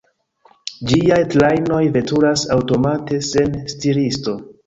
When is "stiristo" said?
3.75-4.35